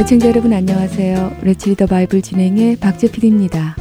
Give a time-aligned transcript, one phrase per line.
[0.00, 1.40] 애청자 여러분 안녕하세요.
[1.42, 3.76] 레츠리더 바이블 진행의 박재필입니다.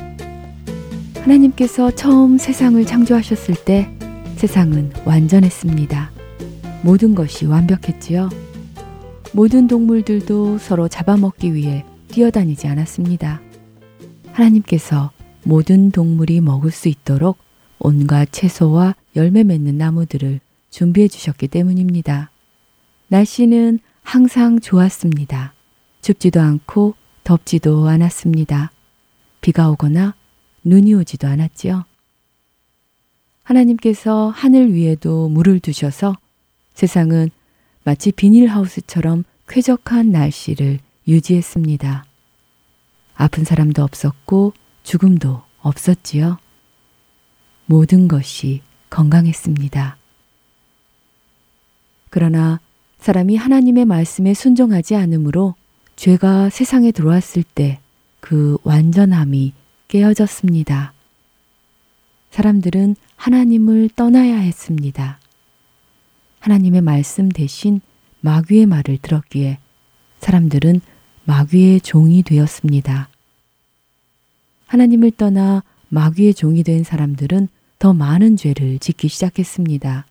[1.16, 3.90] 하나님께서 처음 세상을 창조하셨을 때
[4.36, 6.12] 세상은 완전했습니다.
[6.84, 8.28] 모든 것이 완벽했지요.
[9.32, 13.40] 모든 동물들도 서로 잡아먹기 위해 뛰어다니지 않았습니다.
[14.34, 15.12] 하나님께서
[15.46, 17.38] 모든 동물이 먹을 수 있도록
[17.80, 22.30] 온갖 채소와 열매 맺는 나무들을 준비해 주셨기 때문입니다.
[23.08, 25.54] 날씨는 항상 좋았습니다.
[26.02, 28.72] 춥지도 않고 덥지도 않았습니다.
[29.42, 30.16] 비가 오거나
[30.64, 31.86] 눈이 오지도 않았지요.
[33.44, 36.16] 하나님께서 하늘 위에도 물을 두셔서
[36.74, 37.30] 세상은
[37.84, 42.06] 마치 비닐하우스처럼 쾌적한 날씨를 유지했습니다.
[43.16, 46.38] 아픈 사람도 없었고 죽음도 없었지요.
[47.66, 49.98] 모든 것이 건강했습니다.
[52.10, 52.60] 그러나
[53.00, 55.56] 사람이 하나님의 말씀에 순종하지 않으므로
[56.00, 57.80] 죄가 세상에 들어왔을 때
[58.20, 59.54] 그 완전함이
[59.88, 60.94] 깨어졌습니다.
[62.32, 65.20] 사람들은 하나님을 떠나야 했습니다.
[66.40, 67.82] 하나님의 말씀 대신
[68.22, 69.58] 마귀의 말을 들었기에
[70.20, 70.82] 사람들은
[71.26, 73.10] 마귀의 종이 되었습니다.
[74.68, 77.48] 하나님을 떠나 마귀의 종이 된 사람들은
[77.80, 80.06] 더 많은 죄를 짓기 시작했습니다.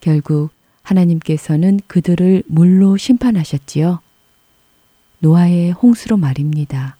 [0.00, 0.50] 결국
[0.82, 4.00] 하나님께서는 그들을 물로 심판하셨지요.
[5.22, 6.96] 노아의 홍수로 말입니다.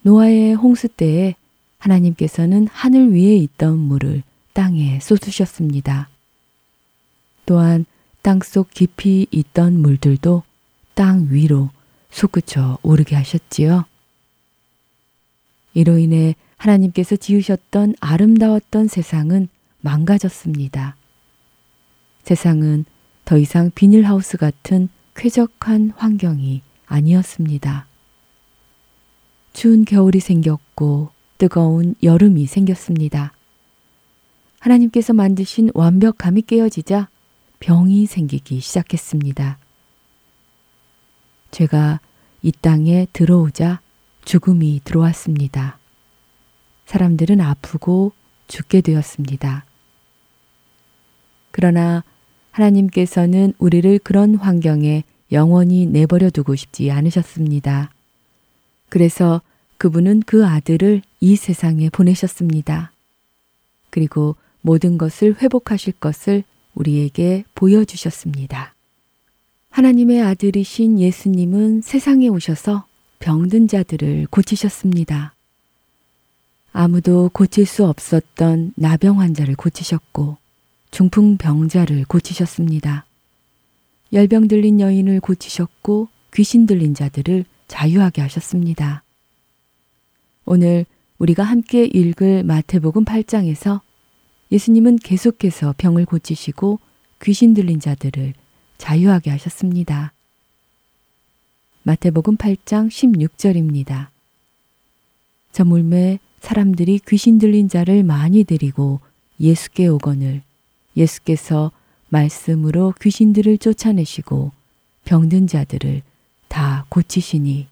[0.00, 1.34] 노아의 홍수 때에
[1.78, 4.22] 하나님께서는 하늘 위에 있던 물을
[4.54, 6.08] 땅에 쏟으셨습니다.
[7.44, 7.84] 또한
[8.22, 10.42] 땅속 깊이 있던 물들도
[10.94, 11.68] 땅 위로
[12.08, 13.84] 솟구쳐 오르게 하셨지요.
[15.74, 19.48] 이로 인해 하나님께서 지으셨던 아름다웠던 세상은
[19.80, 20.96] 망가졌습니다.
[22.22, 22.86] 세상은
[23.26, 27.86] 더 이상 비닐하우스 같은 쾌적한 환경이 아니었습니다.
[29.52, 33.32] 추운 겨울이 생겼고 뜨거운 여름이 생겼습니다.
[34.58, 37.08] 하나님께서 만드신 완벽함이 깨어지자
[37.60, 39.58] 병이 생기기 시작했습니다.
[41.50, 42.00] 죄가
[42.42, 43.80] 이 땅에 들어오자
[44.24, 45.78] 죽음이 들어왔습니다.
[46.86, 48.12] 사람들은 아프고
[48.48, 49.64] 죽게 되었습니다.
[51.50, 52.02] 그러나
[52.54, 57.90] 하나님께서는 우리를 그런 환경에 영원히 내버려 두고 싶지 않으셨습니다.
[58.88, 59.42] 그래서
[59.76, 62.92] 그분은 그 아들을 이 세상에 보내셨습니다.
[63.90, 66.44] 그리고 모든 것을 회복하실 것을
[66.74, 68.74] 우리에게 보여주셨습니다.
[69.70, 72.86] 하나님의 아들이신 예수님은 세상에 오셔서
[73.18, 75.34] 병든 자들을 고치셨습니다.
[76.72, 80.43] 아무도 고칠 수 없었던 나병 환자를 고치셨고
[80.94, 83.04] 중풍병자를 고치셨습니다.
[84.12, 89.02] 열병 들린 여인을 고치셨고 귀신 들린 자들을 자유하게 하셨습니다.
[90.44, 90.86] 오늘
[91.18, 93.80] 우리가 함께 읽을 마태복음 8장에서
[94.52, 96.78] 예수님은 계속해서 병을 고치시고
[97.22, 98.32] 귀신 들린 자들을
[98.78, 100.12] 자유하게 하셨습니다.
[101.82, 104.10] 마태복음 8장 16절입니다.
[105.50, 109.00] 저 물매 사람들이 귀신 들린 자를 많이 데리고
[109.40, 110.42] 예수께 오거늘
[110.96, 111.72] 예수께서
[112.08, 114.52] 말씀으로 귀신들을 쫓아내시고
[115.04, 116.02] 병든 자들을
[116.48, 117.66] 다 고치시니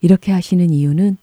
[0.00, 1.16] 이렇게 하시는 이유는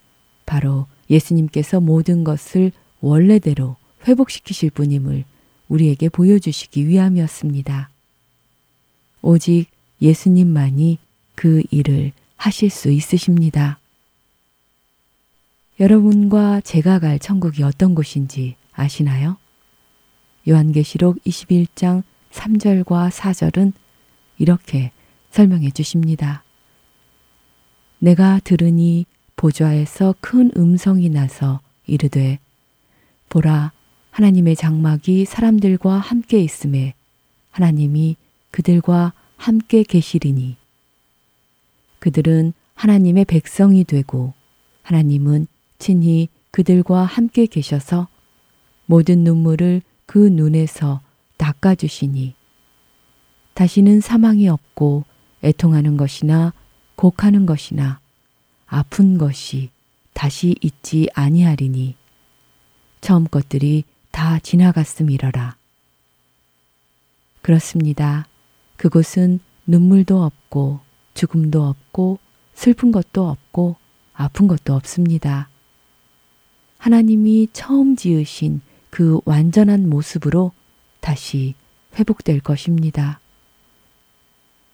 [0.46, 3.76] 바로 예수님께서 모든 것을 원래대로
[4.06, 5.24] 회복시키실 분임을
[5.68, 7.90] 우리에게 보여주시기 위함이었습니다.
[9.22, 9.66] 오직
[10.00, 10.98] 예수님만이
[11.34, 13.78] 그 일을 하실 수 있으십니다.
[15.80, 19.36] 여러분과 제가 갈 천국이 어떤 곳인지 아시나요?
[20.48, 23.72] 요한계시록 21장 3절과 4절은
[24.38, 24.92] 이렇게
[25.30, 26.42] 설명해 주십니다.
[27.98, 29.04] 내가 들으니
[29.36, 32.38] 보좌에서 큰 음성이 나서 이르되
[33.28, 33.72] 보라
[34.10, 36.94] 하나님의 장막이 사람들과 함께 있음에
[37.50, 38.16] 하나님이
[38.50, 40.56] 그들과 함께 계시리니
[41.98, 44.32] 그들은 하나님의 백성이 되고
[44.82, 45.46] 하나님은
[45.78, 48.08] 친히 그들과 함께 계셔서
[48.86, 51.02] 모든 눈물을 그 눈에서
[51.36, 52.34] 닦아주시니
[53.52, 55.04] 다시는 사망이 없고
[55.44, 56.54] 애통하는 것이나
[56.96, 58.00] 곡하는 것이나
[58.66, 59.68] 아픈 것이
[60.14, 61.94] 다시 있지 아니하리니
[63.02, 65.56] 처음 것들이 다 지나갔음이러라.
[67.42, 68.26] 그렇습니다.
[68.78, 70.80] 그곳은 눈물도 없고
[71.12, 72.18] 죽음도 없고
[72.54, 73.76] 슬픈 것도 없고
[74.14, 75.50] 아픈 것도 없습니다.
[76.78, 80.52] 하나님이 처음 지으신 그 완전한 모습으로
[81.00, 81.54] 다시
[81.96, 83.20] 회복될 것입니다.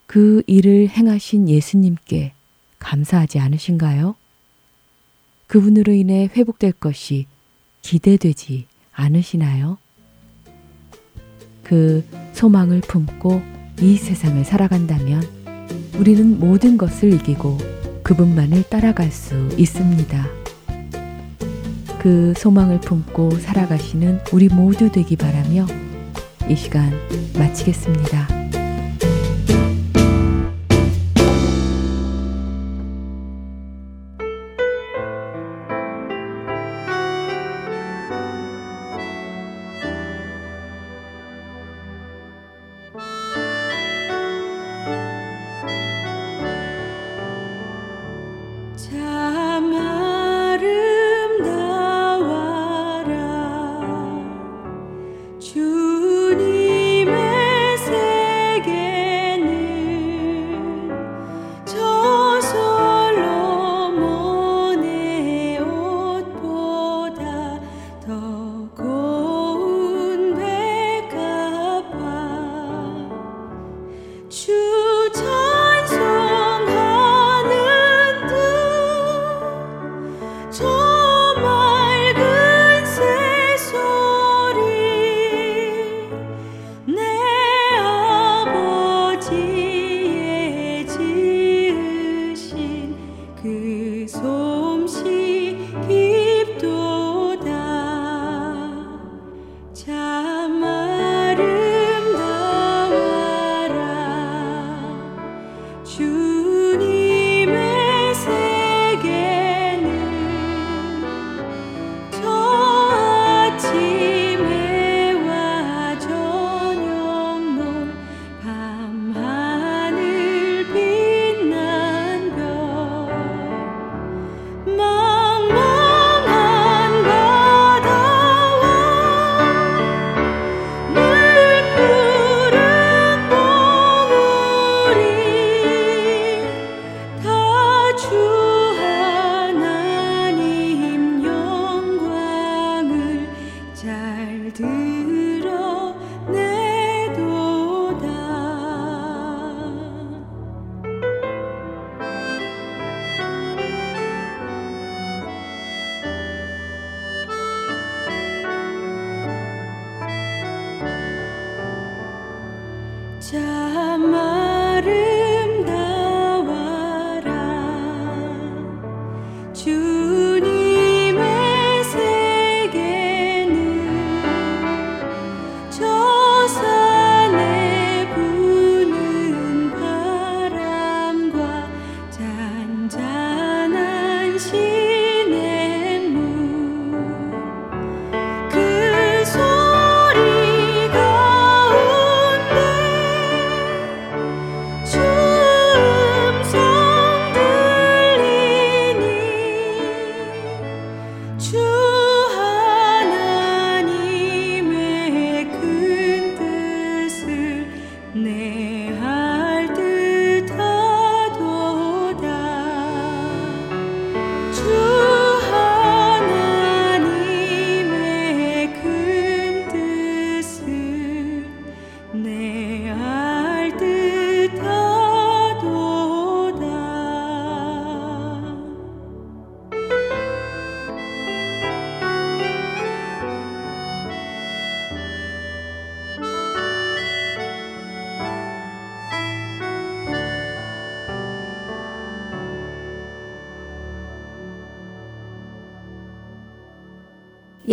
[0.07, 2.33] 그 일을 행하신 예수님께
[2.79, 4.15] 감사하지 않으신가요?
[5.47, 7.27] 그분으로 인해 회복될 것이
[7.83, 9.79] 기대되지 않으시나요?
[11.63, 13.43] 그 소망을 품고
[13.81, 15.23] 이 세상을 살아간다면
[15.99, 17.59] 우리는 모든 것을 이기고
[18.03, 20.44] 그분만을 따라갈 수 있습니다.
[22.05, 25.65] 그 소망을 품고 살아가시는 우리 모두 되기 바라며
[26.51, 26.93] 이 시간
[27.39, 28.34] 마치겠습니다.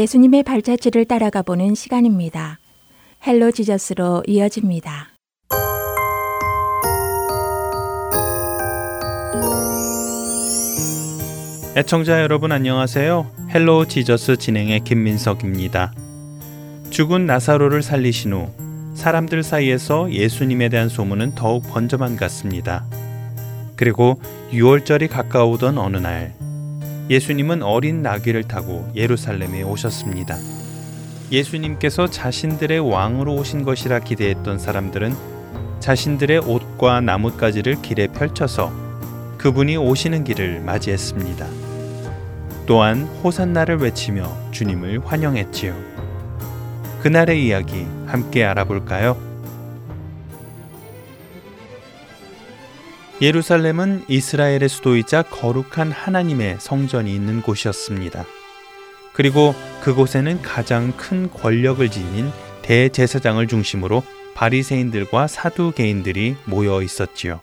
[0.01, 2.57] 예수님의 발자취를 따라가 보는 시간입니다.
[3.27, 5.09] Hello Jesus로 이어집니다.
[11.77, 13.29] 애청자 여러분 안녕하세요.
[13.53, 15.93] Hello Jesus 진행의 김민석입니다.
[16.89, 18.47] 죽은 나사로를 살리신 후
[18.95, 22.87] 사람들 사이에서 예수님에 대한 소문은 더욱 번져만 갔습니다.
[23.75, 24.19] 그리고
[24.51, 26.33] 유월절이 가까우던 어느 날
[27.11, 30.37] 예수님은 어린 나귀를 타고 예루살렘에 오셨습니다.
[31.29, 35.13] 예수님께서 자신들의 왕으로 오신 것이라 기대했던 사람들은
[35.81, 38.71] 자신들의 옷과 나뭇가지를 길에 펼쳐서
[39.37, 41.47] 그분이 오시는 길을 맞이했습니다.
[42.65, 45.75] 또한 호산나를 외치며 주님을 환영했지요.
[47.01, 49.30] 그날의 이야기 함께 알아볼까요?
[53.21, 58.25] 예루살렘은 이스라엘의 수도이자 거룩한 하나님의 성전이 있는 곳이었습니다.
[59.13, 62.31] 그리고 그곳에는 가장 큰 권력을 지닌
[62.63, 67.41] 대제사장을 중심으로 바리새인들과 사두개인들이 모여 있었지요.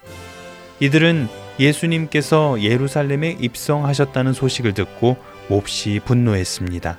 [0.81, 1.29] 이들은
[1.61, 5.17] 예수님께서 예루살렘에 입성하셨다는 소식을 듣고
[5.49, 6.99] 몹시 분노했습니다.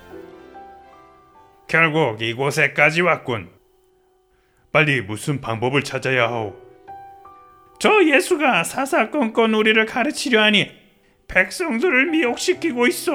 [1.67, 3.49] 결국 이곳에까지 왔군.
[4.71, 6.68] 빨리 무슨 방법을 찾아야 하오.
[7.79, 10.69] 저 예수가 사사건건 우리를 가르치려 하니
[11.29, 13.13] 백성들을 미혹시키고 있어.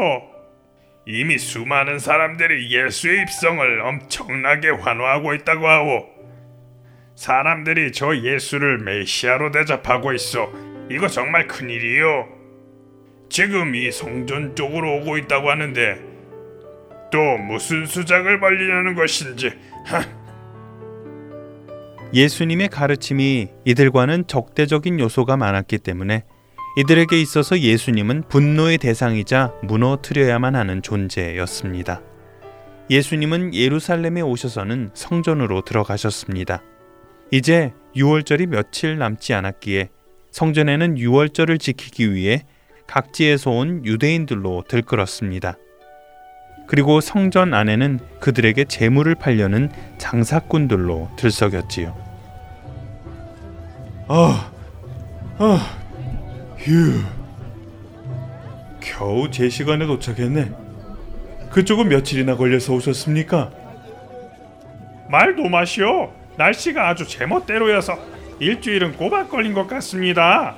[1.06, 6.06] 이미 수많은 사람들이 예수의 입성을 엄청나게 환호하고 있다고 하오.
[7.14, 10.50] 사람들이 저 예수를 메시아로 대접하고 있어.
[10.90, 12.28] 이거 정말 큰일이요.
[13.28, 16.00] 지금 이 성전 쪽으로 오고 있다고 하는데
[17.12, 19.52] 또 무슨 수작을 벌리려는 것인지
[19.85, 20.24] 하.
[22.14, 26.23] 예수님의 가르침이 이들과는 적대적인 요소가 많았기 때문에
[26.76, 32.02] 이들에게 있어서 예수님은 분노의 대상이자 무너뜨려야만 하는 존재였습니다.
[32.88, 36.62] 예수님은 예루살렘에 오셔서는 성전으로 들어가셨습니다.
[37.33, 39.88] 이제 6월절이 며칠 남지 않았기에
[40.30, 42.44] 성전에는 6월절을 지키기 위해
[42.87, 45.56] 각지에서 온 유대인들로 들끓었습니다.
[46.66, 52.03] 그리고 성전 안에는 그들에게 재물을 팔려는 장사꾼들로 들썩였지요.
[54.08, 54.50] 아,
[55.38, 55.78] 아,
[56.58, 57.00] 휴.
[58.80, 60.52] 겨우 제 시간에 도착했네.
[61.50, 63.50] 그쪽은 며칠이나 걸려서 오셨습니까?
[65.08, 66.12] 말도 마시오.
[66.37, 67.96] 날씨가 아주 제멋대로여서
[68.40, 70.56] 일주일은 꼬박 걸린 것 같습니다.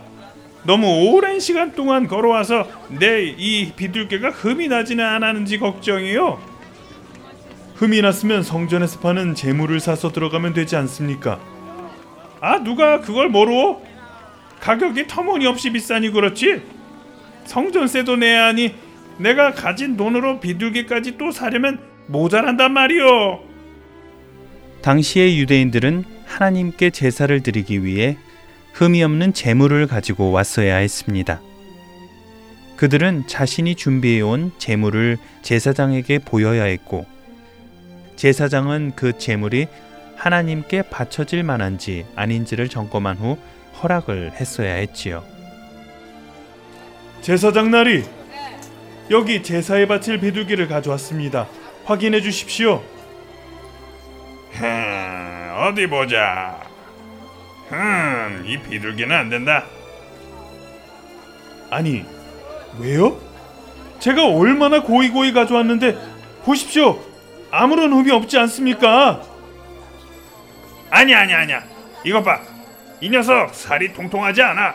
[0.64, 6.40] 너무 오랜 시간 동안 걸어와서 내 이 비둘기가 흠이 나지는 않았는지 걱정이요.
[7.76, 11.38] 흠이 났으면 성전에서 파는 재물을 사서 들어가면 되지 않습니까?
[12.40, 13.52] 아 누가 그걸 모르?
[14.60, 16.62] 가격이 터무니없이 비싸니 그렇지.
[17.44, 18.74] 성전세도 내야 하니
[19.18, 21.78] 내가 가진 돈으로 비둘기까지 또 사려면
[22.08, 23.40] 모자란단 말이오.
[24.82, 28.16] 당시의 유대인들은 하나님께 제사를 드리기 위해
[28.72, 31.40] 흠이 없는 재물을 가지고 왔어야 했습니다.
[32.76, 37.06] 그들은 자신이 준비해온 재물을 제사장에게 보여야 했고,
[38.16, 39.66] 제사장은 그 재물이
[40.16, 43.38] 하나님께 바쳐질 만한지 아닌지를 점검한 후
[43.82, 45.22] 허락을 했어야 했지요.
[47.20, 48.04] 제사장 나리,
[49.10, 51.46] 여기 제사에 바칠 비둘기를 가져왔습니다.
[51.84, 52.82] 확인해 주십시오.
[55.58, 56.60] 어디 보자.
[57.68, 59.64] 흠, 이 비둘기는 안 된다.
[61.70, 62.04] 아니,
[62.78, 63.20] 왜요?
[63.98, 65.96] 제가 얼마나 고이고이 가져왔는데
[66.44, 67.00] 보십시오.
[67.50, 69.22] 아무런 흠이 없지 않습니까?
[70.96, 71.62] 아니 아니 아니야.
[72.04, 72.40] 이것 봐.
[73.02, 74.74] 이 녀석 살이 통통하지 않아.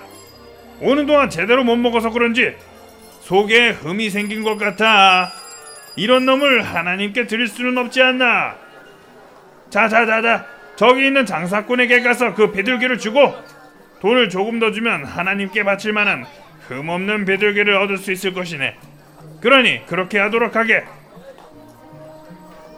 [0.79, 2.55] 오는 동안 제대로 못 먹어서 그런지
[3.21, 5.31] 속에 흠이 생긴 것 같아.
[5.95, 8.55] 이런 놈을 하나님께 드릴 수는 없지 않나.
[9.71, 13.33] 자자자자 저기 있는 장사꾼에게 가서 그 비둘기를 주고
[13.99, 16.27] 돈을 조금 더 주면 하나님께 바칠 만한
[16.67, 18.75] 흠없는 비둘기를 얻을 수 있을 것이네.
[19.41, 20.83] 그러니 그렇게 하도록 하게.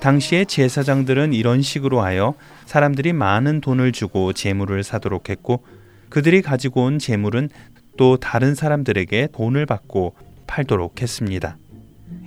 [0.04, 2.34] 당시의 제사장들은 이런 식으로 하여
[2.66, 5.64] 사람들이 많은 돈을 주고 재물을 사도록 했고
[6.10, 7.48] 그들이 가지고 온 재물은
[7.96, 11.58] 또 다른 사람들에게 돈을 받고 팔도록 했습니다.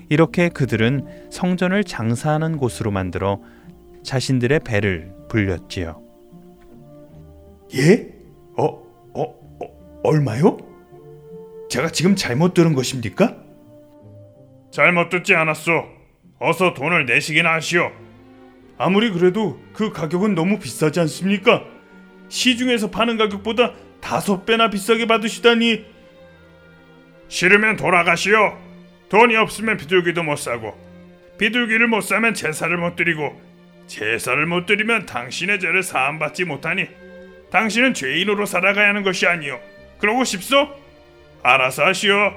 [0.09, 3.42] 이렇게 그들은 성전을 장사하는 곳으로 만들어
[4.02, 6.00] 자신들의 배를 불렸지요.
[7.75, 8.09] 예?
[8.56, 10.56] 어, 어, 어, 얼마요?
[11.68, 13.37] 제가 지금 잘못 들은 것입니까?
[14.71, 15.95] 잘못 듣지 않았소.
[16.38, 17.93] 어서 돈을 내시긴 하시오.
[18.78, 21.64] 아무리 그래도 그 가격은 너무 비싸지 않습니까?
[22.28, 25.85] 시중에서 파는 가격보다 다섯 배나 비싸게 받으시다니.
[27.28, 28.59] 싫으면 돌아가시오.
[29.09, 30.76] 돈이 없으면 비둘기도 못 사고,
[31.38, 33.40] 비둘기를 못 사면 제사를 못 드리고,
[33.87, 36.88] 제사를 못 드리면 당신의 죄를 사함받지 못하니,
[37.52, 39.61] 당신은 죄인으로 살아가야 하는 것이 아니오.
[39.99, 40.69] 그러고 싶소?
[41.43, 42.35] 알아서 하시오.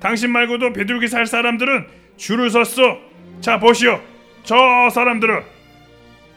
[0.00, 3.05] 당신 말고도 비둘기 살 사람들은 줄을 섰소.
[3.40, 4.00] 자 보시오.
[4.44, 4.56] 저
[4.92, 5.42] 사람들은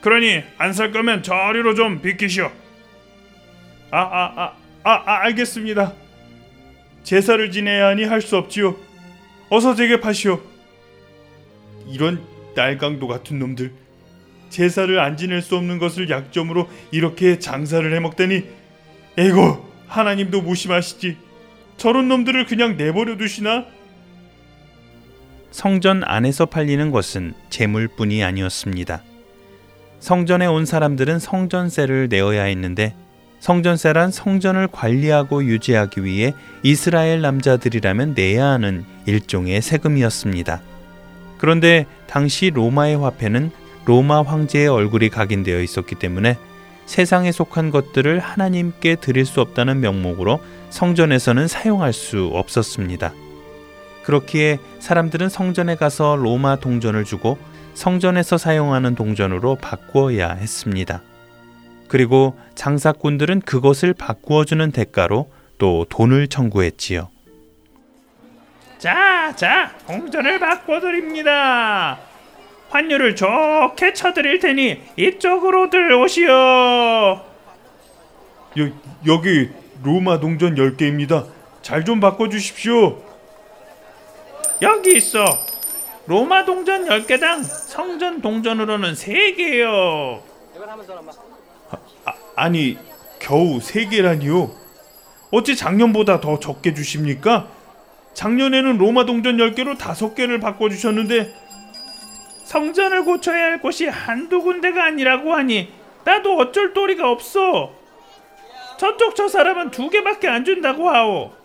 [0.01, 2.51] 그러니 안 살 거면 저리로 좀 비키시오.
[3.91, 4.53] 아, 아, 아,
[4.83, 5.93] 아, 아 알겠습니다.
[7.03, 8.75] 제사를 지내야 하니 할 수 없지요.
[9.49, 10.41] 어서 제게 파시오.
[11.87, 12.21] 이런
[12.55, 13.71] 날강도 같은 놈들.
[14.49, 18.43] 제사를 안 지낼 수 없는 것을 약점으로 이렇게 장사를 해먹다니.
[19.17, 21.17] 에고 하나님도 무심하시지.
[21.77, 23.65] 저런 놈들을 그냥 내버려 두시나?
[25.51, 29.01] 성전 안에서 팔리는 것은 재물뿐이 아니었습니다.
[29.99, 32.93] 성전에 온 사람들은 성전세를 내어야 했는데
[33.39, 40.61] 성전세란 성전을 관리하고 유지하기 위해 이스라엘 남자들이라면 내야 하는 일종의 세금이었습니다.
[41.37, 43.51] 그런데 당시 로마의 화폐는
[43.85, 46.37] 로마 황제의 얼굴이 각인되어 있었기 때문에
[46.85, 53.13] 세상에 속한 것들을 하나님께 드릴 수 없다는 명목으로 성전에서는 사용할 수 없었습니다.
[54.09, 57.37] 그렇기에 사람들은 성전에 가서 로마 동전을 주고
[57.75, 61.03] 성전에서 사용하는 동전으로 바꾸어야 했습니다.
[61.87, 67.09] 그리고 장사꾼들은 그것을 바꾸어 주는 대가로 또 돈을 청구했지요.
[68.79, 71.99] 자, 자, 동전을 바꿔드립니다.
[72.69, 76.31] 환율을 좋게 쳐드릴 테니 이쪽으로들 오시오.
[76.31, 77.21] 여,
[79.05, 79.51] 여기
[79.83, 81.27] 로마 동전 10개입니다.
[81.61, 83.08] 잘 좀 바꿔주십시오.
[84.61, 85.25] 여기 있어.
[86.05, 90.21] 로마 동전 10개당 성전 동전으로는 3개요.
[92.05, 92.77] 아, 아니,
[93.19, 94.51] 겨우 3개라니요?
[95.31, 97.47] 어찌 작년보다 더 적게 주십니까?
[98.13, 101.33] 작년에는 로마 동전 10개로 5개를 바꿔주셨는데
[102.45, 105.71] 성전을 고쳐야 할 곳이 한두 군데가 아니라고 하니
[106.03, 107.71] 나도 어쩔 도리가 없어.
[108.77, 111.38] 저쪽 저 사람은 두 개밖에 안 준다고 하오.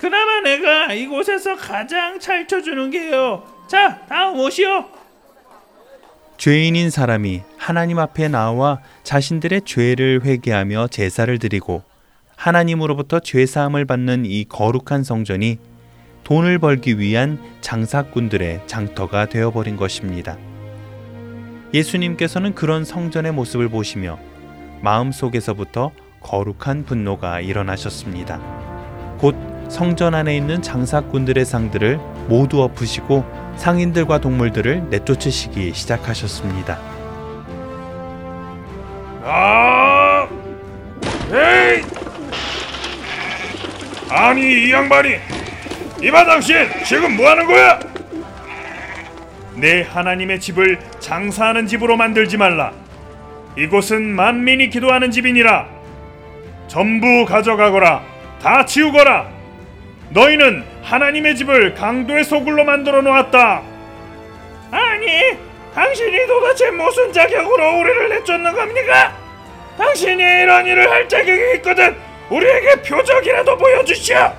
[0.00, 3.42] 그나마 내가 이곳에서 가장 잘 쳐주는 게요.
[3.68, 4.86] 자, 다음 오시오.
[6.38, 11.82] 죄인인 사람이 하나님 앞에 나와 자신들의 죄를 회개하며 제사를 드리고
[12.34, 15.58] 하나님으로부터 죄 사함을 받는 이 거룩한 성전이
[16.24, 20.38] 돈을 벌기 위한 장사꾼들의 장터가 되어버린 것입니다.
[21.74, 24.18] 예수님께서는 그런 성전의 모습을 보시며
[24.80, 28.38] 마음속에서부터 거룩한 분노가 일어나셨습니다.
[29.18, 31.96] 곧 성전 안에 있는 장사꾼들의 상들을
[32.28, 33.24] 모두 엎으시고
[33.56, 36.78] 상인들과 동물들을 내쫓으시기 시작하셨습니다.
[39.22, 40.28] 아!
[41.32, 41.82] 에이!
[44.10, 45.14] 아니 이 양반이
[46.02, 47.78] 이봐 당신 지금 뭐 하는 거야?
[49.54, 52.72] 내 하나님의 집을 장사하는 집으로 만들지 말라.
[53.56, 55.68] 이곳은 만민이 기도하는 집이니라.
[56.66, 58.02] 전부 가져가거라.
[58.42, 59.39] 다 치우거라.
[60.10, 63.62] 너희는 하나님의 집을 강도의 소굴로 만들어 놓았다.
[64.70, 65.36] 아니,
[65.74, 69.16] 당신이 도대체 무슨 자격으로 우리를 내쫓는 겁니까?
[69.78, 71.96] 당신이 이런 일을 할 자격이 있거든
[72.28, 74.32] 우리에게 표적이라도 보여주시오.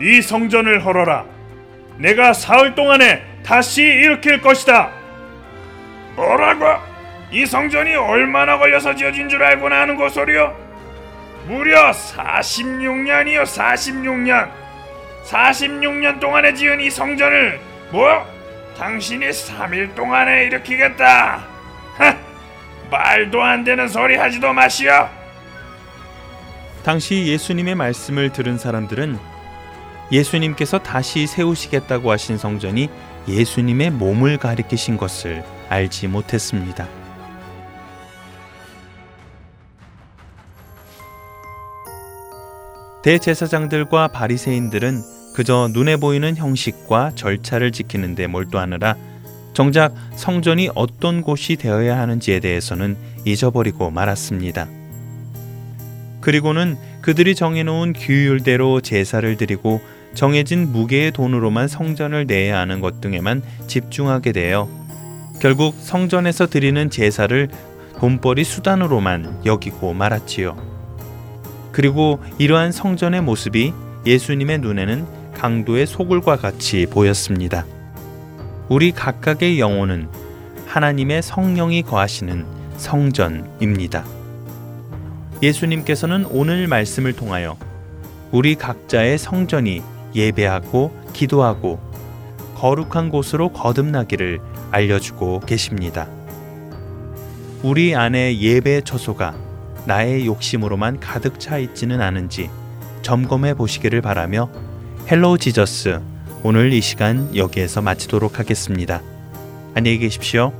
[0.00, 1.24] 이 성전을 헐어라.
[1.98, 4.90] 내가 사흘 동안에 다시 일으킬 것이다.
[6.16, 6.66] 뭐라고?
[7.30, 10.63] 이 성전이 얼마나 걸려서 지어진 줄 알고나 하는 것소리요?
[11.46, 14.50] 무려 46년이요 46년
[15.24, 18.26] 46년 동안에 지은 이 성전을 뭐?
[18.78, 21.44] 당신이 3일 동안에 일으키겠다
[21.96, 22.16] 하,
[22.90, 25.08] 말도 안 되는 소리 하지도 마시오
[26.82, 29.18] 당시 예수님의 말씀을 들은 사람들은
[30.12, 32.90] 예수님께서 다시 세우시겠다고 하신 성전이
[33.26, 36.86] 예수님의 몸을 가리키신 것을 알지 못했습니다.
[43.04, 45.02] 대제사장들과 바리새인들은
[45.34, 48.96] 그저 눈에 보이는 형식과 절차를 지키는 데 몰두하느라
[49.52, 54.68] 정작 성전이 어떤 곳이 되어야 하는지에 대해서는 잊어버리고 말았습니다.
[56.22, 59.82] 그리고는 그들이 정해놓은 규율대로 제사를 드리고
[60.14, 64.66] 정해진 무게의 돈으로만 성전을 내야 하는 것 등에만 집중하게 되어
[65.40, 67.50] 결국 성전에서 드리는 제사를
[67.98, 70.73] 돈벌이 수단으로만 여기고 말았지요.
[71.74, 73.72] 그리고 이러한 성전의 모습이
[74.06, 77.66] 예수님의 눈에는 강도의 소굴과 같이 보였습니다.
[78.68, 80.06] 우리 각각의 영혼은
[80.66, 84.04] 하나님의 성령이 거하시는 성전입니다.
[85.42, 87.56] 예수님께서는 오늘 말씀을 통하여
[88.30, 89.82] 우리 각자의 성전이
[90.14, 91.80] 예배하고 기도하고
[92.54, 94.38] 거룩한 곳으로 거듭나기를
[94.70, 96.06] 알려주고 계십니다.
[97.64, 99.43] 우리 안에 예배 처소가
[99.86, 102.50] 나의 욕심으로만 가득 차 있지는 않은지
[103.02, 104.50] 점검해 보시기를 바라며
[105.10, 106.00] Hello Jesus
[106.42, 109.02] 오늘 이 시간 여기에서 마치도록 하겠습니다.
[109.74, 110.52] 안녕히 계십시오.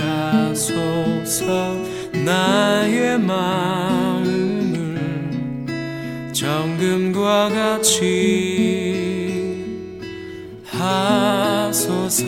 [0.00, 1.76] 하소서
[2.24, 4.98] 나의 마음을
[6.32, 9.10] 정금과 같이
[10.66, 12.20] 하소서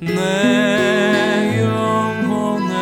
[0.00, 2.74] 내 영혼에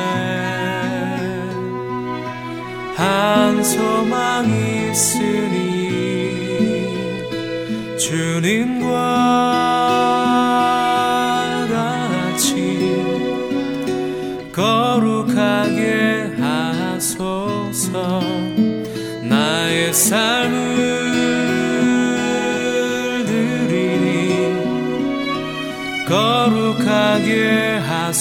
[2.96, 5.58] 한 소망 있으니
[7.98, 9.49] 주님과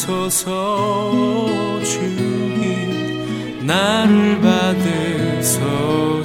[0.09, 6.18] 하소서 주님 나를 받으소서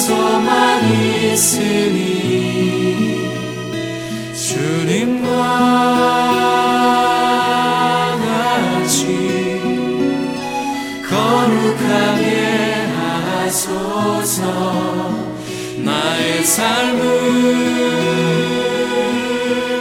[0.00, 2.00] 소망 있으니
[4.34, 5.28] 주님과
[8.24, 8.98] 같이
[11.06, 12.24] 거룩하게
[12.96, 14.40] 하소서
[15.84, 17.00] 나의 삶을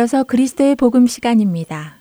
[0.00, 1.96] 이어서 그리스도의 복음 시간입니다.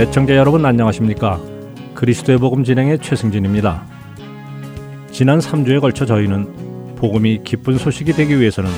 [0.00, 1.40] 애청자 여러분 안녕하십니까?
[1.94, 3.86] 그리스도의 복음 진행의 최승진입니다.
[5.12, 8.72] 지난 3주에 걸쳐 저희는 복음이 기쁜 소식이 되기 위해서는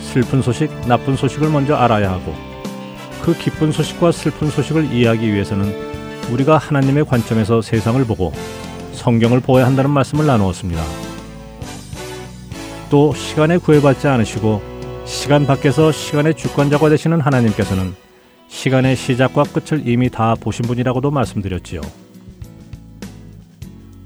[0.00, 2.32] 슬픈 소식, 나쁜 소식을 먼저 알아야 하고
[3.22, 5.74] 그 기쁜 소식과 슬픈 소식을 이해하기 위해서는
[6.30, 8.32] 우리가 하나님의 관점에서 세상을 보고
[8.92, 11.03] 성경을 보아야 한다는 말씀을 나누었습니다.
[12.94, 14.62] 또 시간에 구애받지 않으시고
[15.04, 17.92] 시간 밖에서 시간의 주권자가 되시는 하나님께서는
[18.46, 21.80] 시간의 시작과 끝을 이미 다 보신 분이라고도 말씀드렸지요.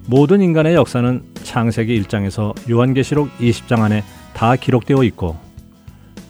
[0.07, 5.37] 모든 인간의 역사는 창세기 1장에서 요한계시록 20장 안에 다 기록되어 있고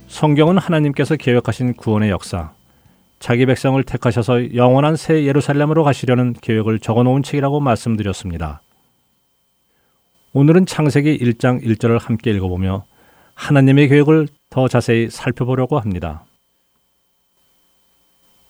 [0.08, 2.50] 성경은 하나님께서 계획하신 구원의 역사,
[3.20, 8.62] 자기 백성을 택하셔서 영원한 새 예루살렘으로 가시려는 계획을 적어 놓은 책이라고 말씀드렸습니다.
[10.34, 12.84] 오늘은 창세기 1장 1절을 함께 읽어보며
[13.34, 16.26] 하나님의 계획을 더 자세히 살펴보려고 합니다.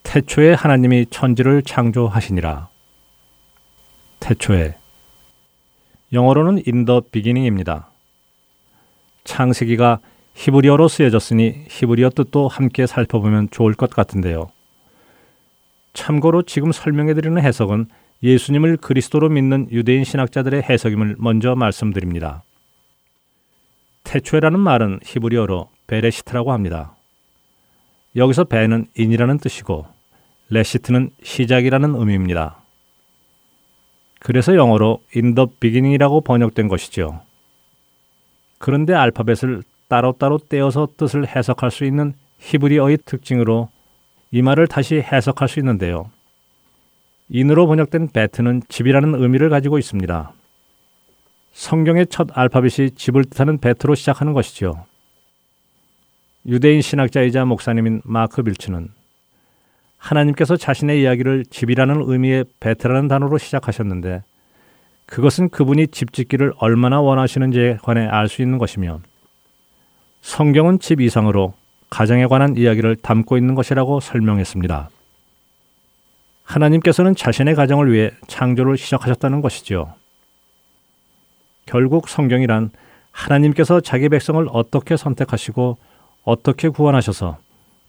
[0.02, 2.68] 태초에 하나님이 천지를 창조하시니라.
[4.18, 4.76] 태초에
[6.12, 7.90] 영어로는 in the beginning입니다.
[9.22, 10.00] 창세기가
[10.34, 14.50] 히브리어로 쓰여졌으니 히브리어 뜻도 함께 살펴보면 좋을 것 같은데요.
[15.92, 17.86] 참고로 지금 설명해 드리는 해석은
[18.22, 22.42] 예수님을 그리스도로 믿는 유대인 신학자들의 해석임을 먼저 말씀드립니다.
[24.04, 26.96] 태초에라는 말은 히브리어로 베레시트라고 합니다.
[28.16, 29.86] 여기서 베는 in이라는 뜻이고
[30.48, 32.56] 레시트는 시작이라는 의미입니다.
[34.20, 37.20] 그래서 영어로 in the beginning이라고 번역된 것이죠.
[38.58, 43.68] 그런데 알파벳을 따로따로 떼어서 뜻을 해석할 수 있는 히브리어의 특징으로
[44.30, 46.10] 이 말을 다시 해석할 수 있는데요.
[47.28, 50.32] in으로 번역된 베트는 집이라는 의미를 가지고 있습니다.
[51.52, 54.86] 성경의 첫 알파벳이 집을 뜻하는 베트로 시작하는 것이지요.
[56.46, 58.88] 유대인 신학자이자 목사님인 마크 빌츠는
[59.98, 64.22] 하나님께서 자신의 이야기를 집이라는 의미의 베트라는 단어로 시작하셨는데
[65.06, 69.00] 그것은 그분이 집 짓기를 얼마나 원하시는지에 관해 알 수 있는 것이며
[70.20, 71.54] 성경은 집 이상으로
[71.90, 74.90] 가정에 관한 이야기를 담고 있는 것이라고 설명했습니다.
[76.48, 79.92] 하나님께서는 자신의 가정을 위해 창조를 시작하셨다는 것이지요.
[81.66, 82.70] 결국 성경이란
[83.10, 85.76] 하나님께서 자기 백성을 어떻게 선택하시고
[86.24, 87.38] 어떻게 구원하셔서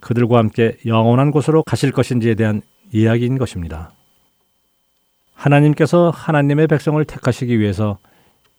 [0.01, 3.91] 그들과 함께 영원한 곳으로 가실 것인지에 대한 이야기인 것입니다.
[5.33, 7.97] 하나님께서 하나님의 백성을 택하시기 위해서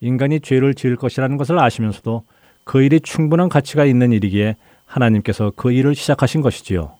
[0.00, 2.24] 인간이 죄를 지을 것이라는 것을 아시면서도
[2.64, 6.94] 그 일이 충분한 가치가 있는 일이기에 하나님께서 그 일을 시작하신 것이지요.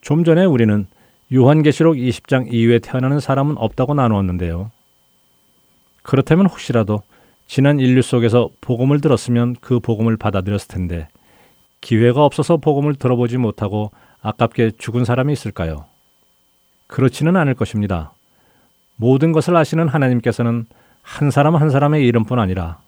[0.00, 0.86] 좀 전에 우리는
[1.32, 4.70] 요한계시록 20장 이후에 태어나는 사람은 없다고 나누었는데요.
[6.02, 7.02] 그렇다면 혹시라도
[7.46, 11.08] 지난 인류 속에서 복음을 들었으면 그 복음을 받아들였을 텐데
[11.80, 13.90] 기회가 없어서 복음을 들어보지 못하고
[14.22, 15.84] 아깝게 죽은 사람이 있을까요?
[16.86, 18.12] 그렇지는 않을 것입니다.
[18.96, 20.66] 모든 것을 아시는 하나님께서는
[21.02, 22.78] 한 사람 한 사람의 이름뿐 아니라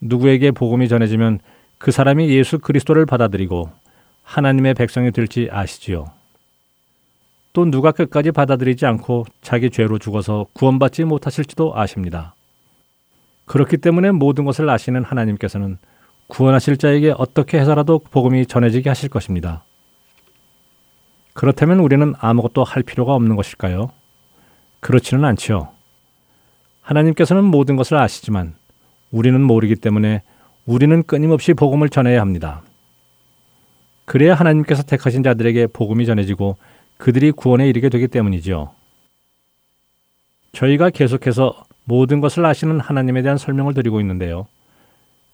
[0.00, 1.40] 누구에게 복음이 전해지면
[1.78, 3.70] 그 사람이 예수 그리스도를 받아들이고
[4.22, 6.06] 하나님의 백성이 될지 아시지요.
[7.52, 12.34] 또 누가 끝까지 받아들이지 않고 자기 죄로 죽어서 구원받지 못하실지도 아십니다.
[13.44, 15.78] 그렇기 때문에 모든 것을 아시는 하나님께서는
[16.28, 19.64] 구원하실 자에게 어떻게 해서라도 복음이 전해지게 하실 것입니다.
[21.34, 23.90] 그렇다면 우리는 아무것도 할 필요가 없는 것일까요?
[24.80, 25.68] 그렇지는 않지요.
[26.80, 28.54] 하나님께서는 모든 것을 아시지만
[29.10, 30.22] 우리는 모르기 때문에
[30.64, 32.62] 우리는 끊임없이 복음을 전해야 합니다.
[34.04, 36.56] 그래야 하나님께서 택하신 자들에게 복음이 전해지고
[37.02, 38.70] 그들이 구원에 이르게 되기 때문이지요.
[40.52, 44.46] 저희가 계속해서 모든 것을 아시는 하나님에 대한 설명을 드리고 있는데요.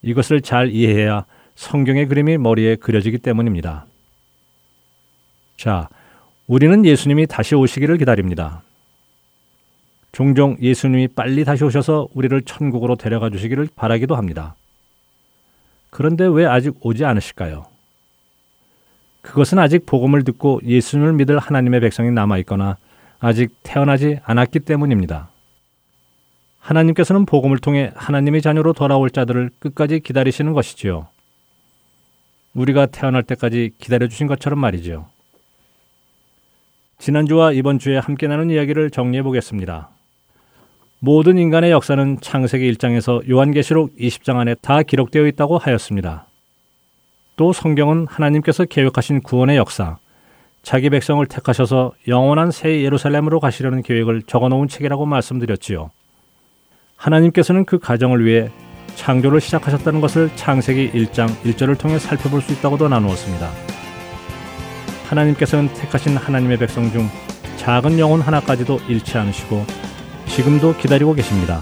[0.00, 1.26] 이것을 잘 이해해야
[1.56, 3.84] 성경의 그림이 머리에 그려지기 때문입니다.
[5.58, 5.90] 자,
[6.46, 8.62] 우리는 예수님이 다시 오시기를 기다립니다.
[10.10, 14.56] 종종 예수님이 빨리 다시 오셔서 우리를 천국으로 데려가 주시기를 바라기도 합니다.
[15.90, 17.66] 그런데 왜 아직 오지 않으실까요?
[19.28, 22.78] 그것은 아직 복음을 듣고 예수님을 믿을 하나님의 백성이 남아 있거나
[23.18, 25.30] 아직 태어나지 않았기 때문입니다.
[26.60, 31.08] 하나님께서는 복음을 통해 하나님의 자녀로 돌아올 자들을 끝까지 기다리시는 것이지요.
[32.54, 35.06] 우리가 태어날 때까지 기다려 주신 것처럼 말이지요.
[36.98, 39.90] 지난주와 이번 주에 함께 나눈 이야기를 정리해 보겠습니다.
[41.00, 46.27] 모든 인간의 역사는 창세기 1장에서 요한계시록 20장 안에 다 기록되어 있다고 하였습니다.
[47.38, 49.98] 또 성경은 하나님께서 계획하신 구원의 역사,
[50.62, 55.90] 자기 백성을 택하셔서 영원한 새 예루살렘으로 가시려는 계획을 적어 놓은 책이라고 말씀드렸지요.
[56.96, 58.50] 하나님께서는 그 가정을 위해
[58.96, 63.48] 창조를 시작하셨다는 것을 창세기 1장 1절을 통해 살펴볼 수 있다고도 나누었습니다.
[65.08, 67.08] 하나님께서는 택하신 하나님의 백성 중
[67.56, 69.64] 작은 영혼 하나까지도 잃지 않으시고
[70.26, 71.60] 지금도 기다리고 계십니다.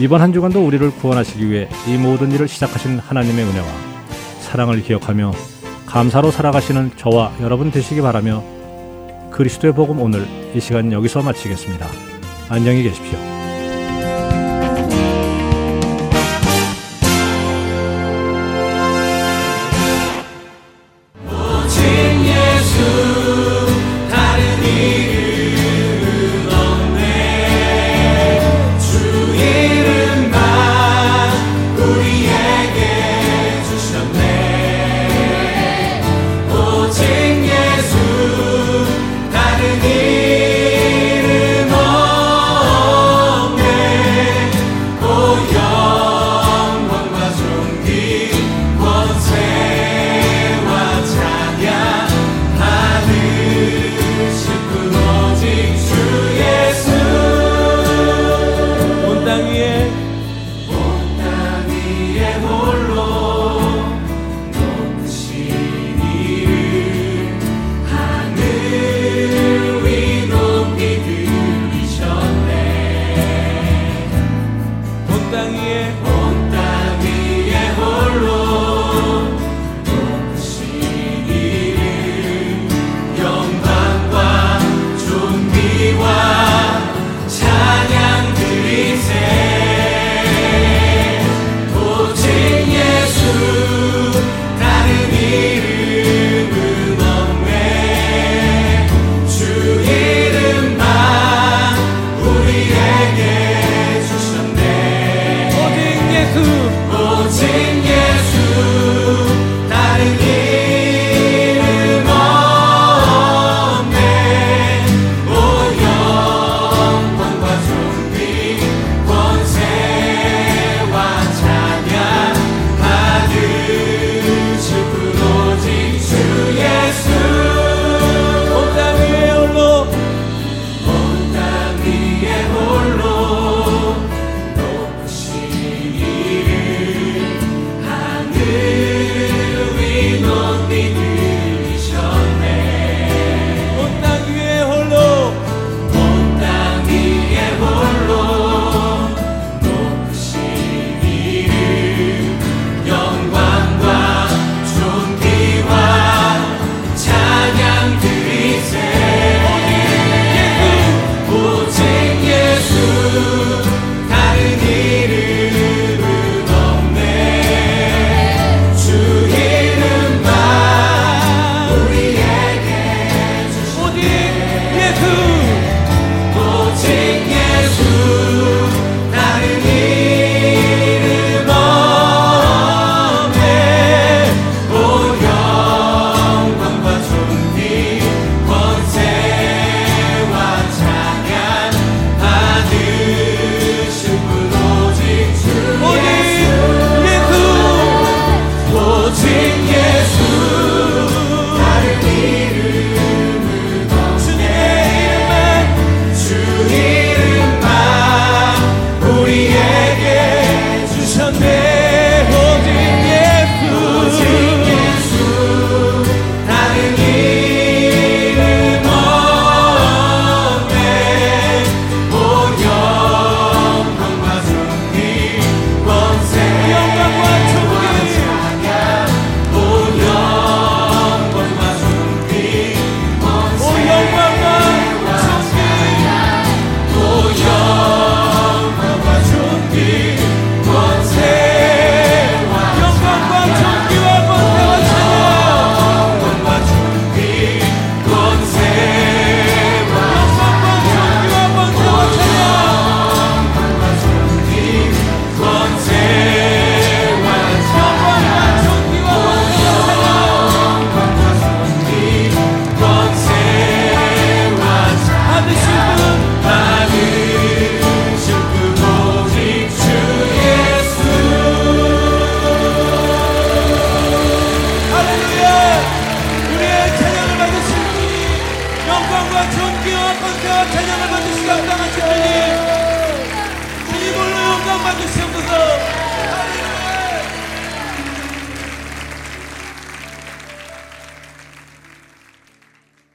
[0.00, 3.91] 이번 한 주간도 우리를 구원하시기 위해 이 모든 일을 시작하신 하나님의 은혜와
[4.52, 5.32] 사랑을 기억하며
[5.86, 8.44] 감사로 살아가시는 저와 여러분 되시기 바라며
[9.30, 11.86] 그리스도의 복음 오늘 이 시간 여기서 마치겠습니다.
[12.50, 13.41] 안녕히 계십시오.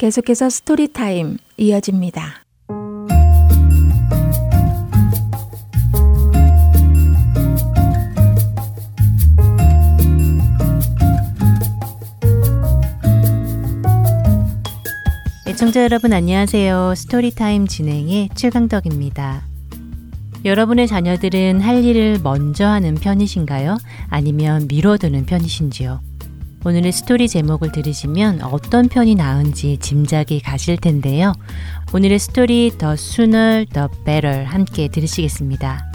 [0.08, 2.46] 계속해서 Story Time 이어집니다.
[15.46, 16.94] 애청자 여러분 안녕하세요.
[16.96, 19.44] Story Time 진행의 최강덕입니다.
[20.46, 23.78] 여러분의 자녀들은 할 일을 먼저 하는 편이신가요?
[24.08, 26.07] 아니면 미뤄두는 편이신지요?
[26.66, 31.34] 오늘의 스토리 제목을 들으시면 어떤 편이 나은지 짐작이 가실 텐데요.
[31.94, 35.92] 오늘의 스토리 The Sooner The Better 함께 들으시겠습니다.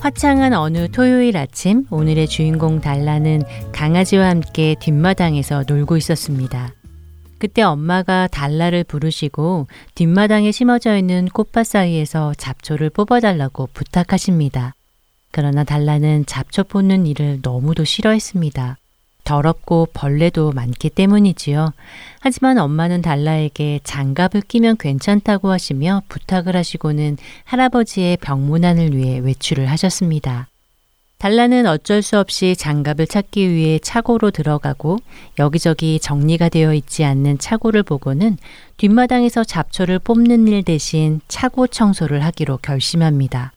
[0.00, 6.72] 화창한 어느 토요일 아침 오늘의 주인공 달라는 강아지와 함께 뒷마당에서 놀고 있었습니다.
[7.38, 14.74] 그때 엄마가 달라를 부르시고 뒷마당에 심어져 있는 꽃밭 사이에서 잡초를 뽑아달라고 부탁하십니다.
[15.30, 18.76] 그러나 달라는 잡초 뽑는 일을 너무도 싫어했습니다.
[19.28, 21.74] 더럽고 벌레도 많기 때문이지요.
[22.20, 30.48] 하지만 엄마는 달라에게 장갑을 끼면 괜찮다고 하시며 부탁을 하시고는 할아버지의 병문안을 위해 외출을 하셨습니다.
[31.18, 34.98] 달라는 어쩔 수 없이 장갑을 찾기 위해 차고로 들어가고
[35.38, 38.38] 여기저기 정리가 되어 있지 않는 차고를 보고는
[38.78, 43.52] 뒷마당에서 잡초를 뽑는 일 대신 차고 청소를 하기로 결심합니다.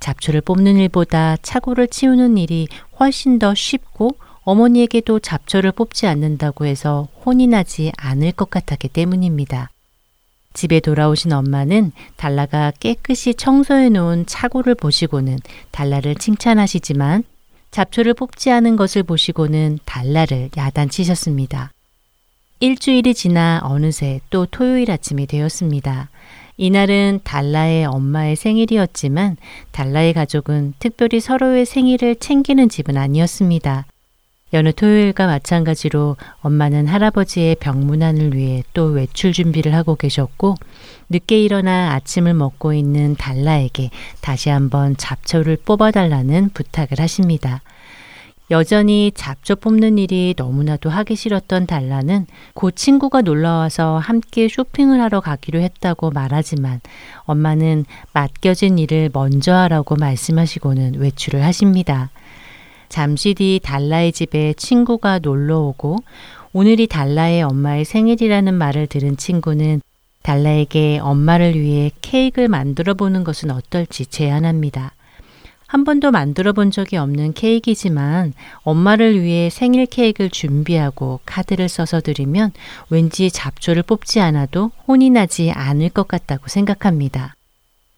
[0.00, 2.66] 잡초를 뽑는 일보다 차고를 치우는 일이
[2.98, 9.70] 훨씬 더 쉽고 어머니에게도 잡초를 뽑지 않는다고 해서 혼이 나지 않을 것 같았기 때문입니다.
[10.52, 15.38] 집에 돌아오신 엄마는 달라가 깨끗이 청소해 놓은 차고를 보시고는
[15.72, 17.24] 달라를 칭찬하시지만
[17.72, 21.72] 잡초를 뽑지 않은 것을 보시고는 달라를 야단치셨습니다.
[22.60, 26.08] 일주일이 지나 어느새 또 토요일 아침이 되었습니다.
[26.56, 29.36] 이날은 달라의 엄마의 생일이었지만
[29.72, 33.86] 달라의 가족은 특별히 서로의 생일을 챙기는 집은 아니었습니다.
[34.54, 40.54] 여느 토요일과 마찬가지로 엄마는 할아버지의 병문안을 위해 또 외출 준비를 하고 계셨고
[41.10, 43.90] 늦게 일어나 아침을 먹고 있는 달라에게
[44.20, 47.62] 다시 한번 잡초를 뽑아달라는 부탁을 하십니다.
[48.52, 55.58] 여전히 잡초 뽑는 일이 너무나도 하기 싫었던 달라는 곧 친구가 놀러와서 함께 쇼핑을 하러 가기로
[55.58, 56.80] 했다고 말하지만
[57.24, 62.10] 엄마는 맡겨진 일을 먼저 하라고 말씀하시고는 외출을 하십니다.
[62.94, 65.96] 잠시 뒤 달라의 집에 친구가 놀러 오고
[66.52, 69.80] 오늘이 달라의 엄마의 생일이라는 말을 들은 친구는
[70.22, 74.92] 달라에게 엄마를 위해 케이크를 만들어 보는 것은 어떨지 제안합니다.
[75.66, 78.32] 한 번도 만들어 본 적이 없는 케이크이지만
[78.62, 82.52] 엄마를 위해 생일 케이크를 준비하고 카드를 써서 드리면
[82.90, 87.34] 왠지 잡초를 뽑지 않아도 혼이 나지 않을 것 같다고 생각합니다.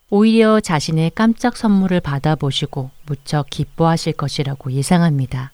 [0.09, 5.52] 오히려 자신의 깜짝 선물을 받아보시고 무척 기뻐하실 것이라고 예상합니다.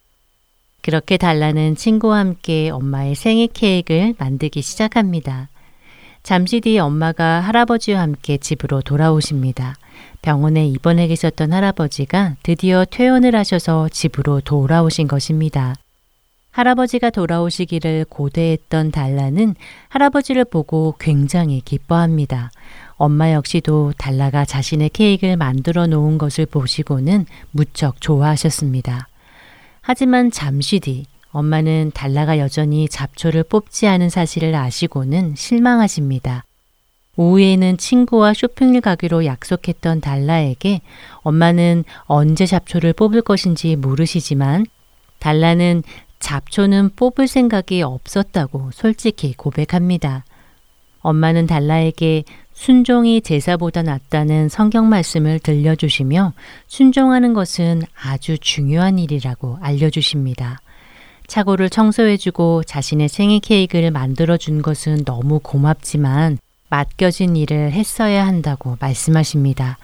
[0.83, 5.49] 그렇게 달라는 친구와 함께 엄마의 생일 케이크를 만들기 시작합니다.
[6.23, 9.77] 잠시 뒤 엄마가 할아버지와 함께 집으로 돌아오십니다.
[10.21, 15.75] 병원에 입원해 계셨던 할아버지가 드디어 퇴원을 하셔서 집으로 돌아오신 것입니다.
[16.53, 19.55] 할아버지가 돌아오시기를 고대했던 달라는
[19.89, 22.51] 할아버지를 보고 굉장히 기뻐합니다.
[23.03, 29.09] 엄마 역시도 달라가 자신의 케이크를 만들어 놓은 것을 보시고는 무척 좋아하셨습니다.
[29.81, 36.45] 하지만 잠시 뒤 엄마는 달라가 여전히 잡초를 뽑지 않은 사실을 아시고는 실망하십니다.
[37.17, 40.81] 오후에는 친구와 쇼핑을 가기로 약속했던 달라에게
[41.23, 44.65] 엄마는 언제 잡초를 뽑을 것인지 모르시지만
[45.19, 45.83] 달라는
[46.21, 50.25] 잡초는 뽑을 생각이 없었다고 솔직히 고백합니다.
[51.01, 52.23] 엄마는 달라에게
[52.63, 56.33] 순종이 제사보다 낫다는 성경 말씀을 들려주시며
[56.69, 60.61] 순종하는 것은 아주 중요한 일이라고 알려주십니다.
[61.27, 66.39] 차고를 청소해주고 자신의 생일 케이크를 만들어준 것은 너무 고맙지만
[66.71, 69.77] 맡겨진 일을 했어야 한다고 말씀하십니다.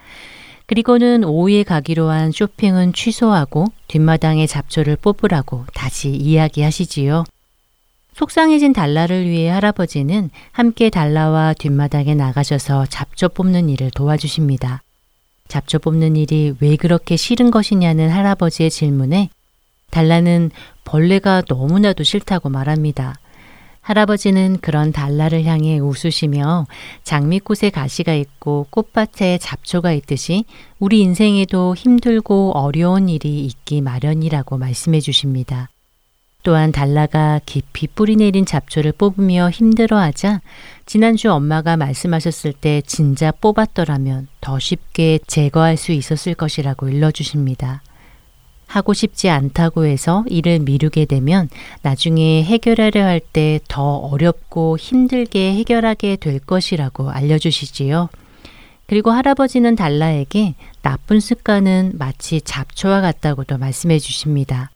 [0.67, 7.25] 그리고는 오후에 가기로 한 쇼핑은 취소하고 뒷마당에 잡초를 뽑으라고 다시 이야기하시지요.
[8.19, 14.83] 속상해진 달라를 위해 할아버지는 함께 달라와 뒷마당에 나가셔서 잡초 뽑는 일을 도와주십니다.
[15.47, 19.31] 잡초 뽑는 일이 왜 그렇게 싫은 것이냐는 할아버지의 질문에
[19.93, 20.51] 달라는
[20.83, 23.15] 벌레가 너무나도 싫다고 말합니다.
[23.83, 26.67] 할아버지는 그런 달라를 향해 웃으시며
[27.05, 30.45] 장미꽃에 가시가 있고 꽃밭에 잡초가 있듯이
[30.81, 35.69] 우리 인생에도 힘들고 어려운 일이 있기 마련이라고 말씀해 주십니다.
[36.49, 40.41] 또한 달라가 깊이 뿌리 내린 잡초를 뽑으며 힘들어하자
[40.87, 47.83] 지난주 엄마가 말씀하셨을 때 진짜 뽑았더라면 더 쉽게 제거할 수 있었을 것이라고 일러주십니다.
[48.67, 51.51] 하고 싶지 않다고 해서 일을 미루게 되면
[51.83, 58.09] 나중에 해결하려 할 때 더 어렵고 힘들게 해결하게 될 것이라고 알려주시지요.
[58.87, 64.71] 그리고 할아버지는 달라에게 나쁜 습관은 마치 잡초와 같다고도 말씀해 주십니다.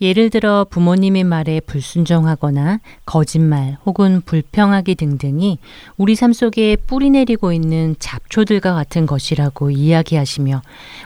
[0.00, 5.58] 예를 들어 부모님의 말에 불순종하거나 거짓말 혹은 불평하기 등등이
[5.96, 10.62] 우리 삶 속에 뿌리 내리고 있는 잡초들과 같은 것이라고 이야기하시며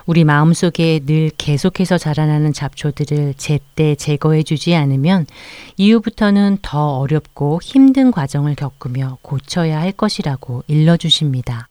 [0.06, 5.26] 우리 마음 속에 늘 계속해서 자라나는 잡초들을 제때 제거해 주지 않으면
[5.76, 11.68] 이후부터는 더 어렵고 힘든 과정을 겪으며 고쳐야 할 것이라고 일러 주십니다.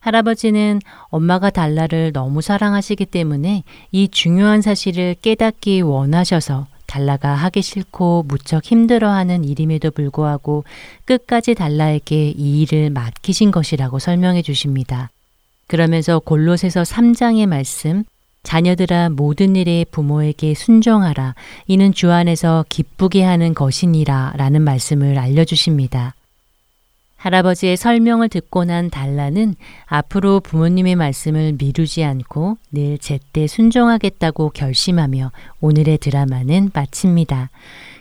[0.00, 8.64] 할아버지는 엄마가 달라를 너무 사랑하시기 때문에 이 중요한 사실을 깨닫기 원하셔서 달라가 하기 싫고 무척
[8.64, 10.64] 힘들어하는 일임에도 불구하고
[11.04, 15.10] 끝까지 달라에게 이 일을 맡기신 것이라고 설명해 주십니다.
[15.66, 18.04] 그러면서 골로새서 3장의 말씀
[18.42, 21.34] 자녀들아 모든 일에 부모에게 순종하라
[21.66, 26.14] 이는 주 안에서 기쁘게 하는 것이니라 라는 말씀을 알려 주십니다.
[27.18, 29.56] 할아버지의 설명을 듣고 난 달라는
[29.86, 37.50] 앞으로 부모님의 말씀을 미루지 않고 늘 제때 순종하겠다고 결심하며 오늘의 드라마는 마칩니다.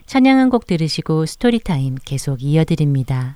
[0.05, 3.35] 찬양 한 곡 들으시고 Story Time 계속 이어드립니다.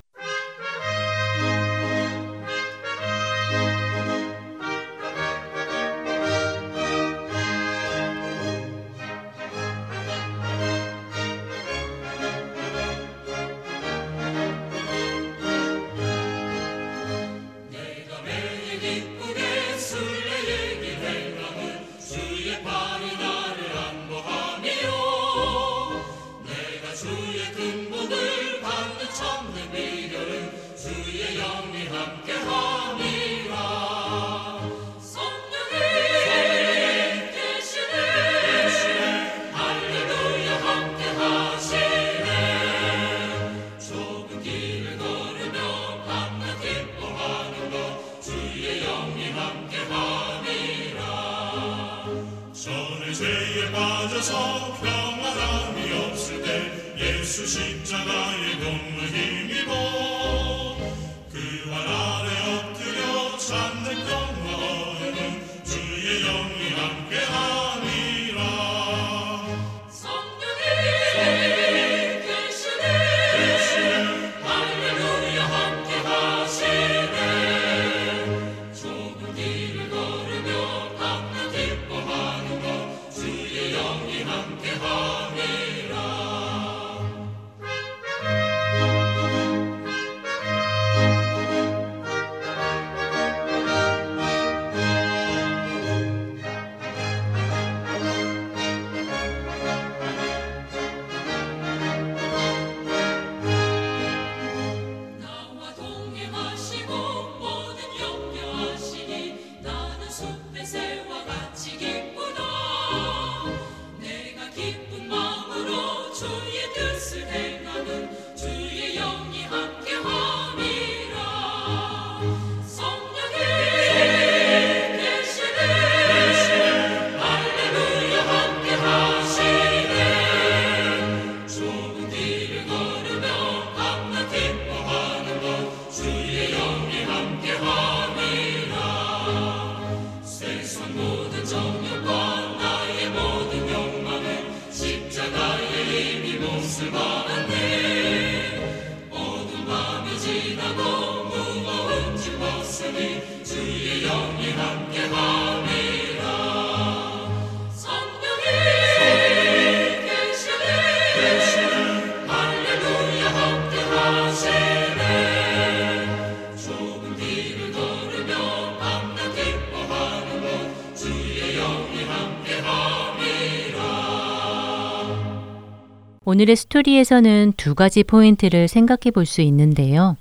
[176.32, 180.16] 오늘의 스토리에서는 두 가지 포인트를 생각해 볼 수 있는데요.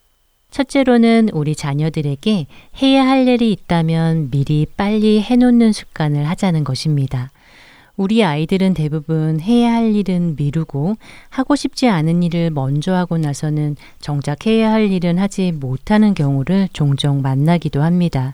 [0.50, 2.48] 첫째로는 우리 자녀들에게
[2.82, 7.30] 해야 할 일이 있다면 미리 빨리 해놓는 습관을 하자는 것입니다.
[7.96, 10.96] 우리 아이들은 대부분 해야 할 일은 미루고
[11.28, 17.22] 하고 싶지 않은 일을 먼저 하고 나서는 정작 해야 할 일은 하지 못하는 경우를 종종
[17.22, 18.32] 만나기도 합니다.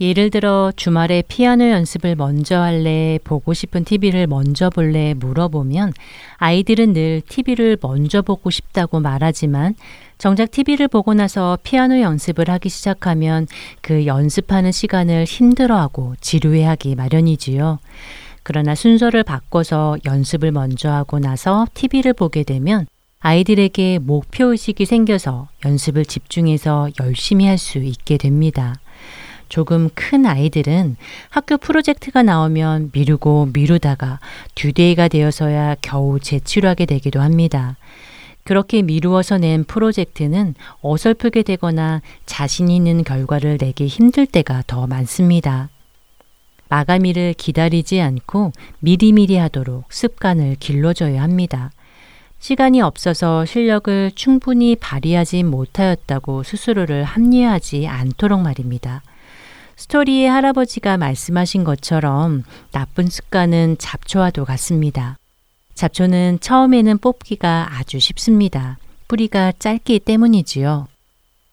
[0.00, 5.92] 예를 들어 주말에 피아노 연습을 먼저 할래, 보고 싶은 TV를 먼저 볼래 물어보면
[6.38, 9.76] 아이들은 늘 TV를 먼저 보고 싶다고 말하지만
[10.18, 13.46] 정작 TV를 보고 나서 피아노 연습을 하기 시작하면
[13.82, 17.78] 그 연습하는 시간을 힘들어하고 지루해하기 마련이지요.
[18.42, 22.86] 그러나 순서를 바꿔서 연습을 먼저 하고 나서 TV를 보게 되면
[23.20, 28.74] 아이들에게 목표의식이 생겨서 연습을 집중해서 열심히 할 수 있게 됩니다.
[29.54, 30.96] 조금 큰 아이들은
[31.30, 34.18] 학교 프로젝트가 나오면 미루고 미루다가
[34.56, 37.76] 듀데이가 되어서야 겨우 제출하게 되기도 합니다.
[38.42, 45.68] 그렇게 미루어서 낸 프로젝트는 어설프게 되거나 자신 있는 결과를 내기 힘들 때가 더 많습니다.
[46.68, 48.50] 마감일을 기다리지 않고
[48.80, 51.70] 미리미리 하도록 습관을 길러줘야 합니다.
[52.40, 59.04] 시간이 없어서 실력을 충분히 발휘하지 못하였다고 스스로를 합리화하지 않도록 말입니다.
[59.76, 65.18] 스토리의 할아버지가 말씀하신 것처럼 나쁜 습관은 잡초와도 같습니다.
[65.74, 68.78] 잡초는 처음에는 뽑기가 아주 쉽습니다.
[69.08, 70.86] 뿌리가 짧기 때문이지요.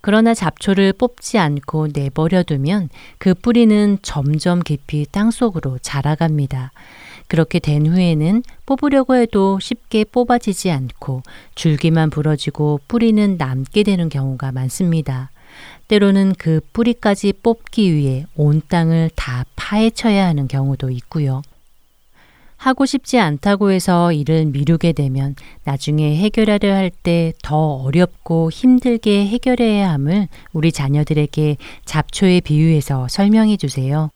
[0.02, 6.72] 그러나 잡초를 뽑지 않고 내버려 두면 그 뿌리는 점점 깊이 땅 속으로 자라갑니다.
[7.28, 11.24] 그렇게 된 후에는 뽑으려고 해도 쉽게 뽑아지지 않고
[11.56, 15.30] 줄기만 부러지고 뿌리는 남게 되는 경우가 많습니다.
[15.96, 21.42] 때로는 그 뿌리까지 뽑기 위해 온 땅을 다 파헤쳐야 하는 경우도 있고요.
[22.56, 25.36] 하고 싶지 않다고 해서 일을 미루게 되면
[25.66, 34.12] 나중에 해결하려 할 때 더 어렵고 힘들게 해결해야 함을 우리 자녀들에게 잡초에 비유해서 설명해 주세요.